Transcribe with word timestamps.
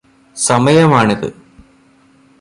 സമയമാണിത് 0.37 1.29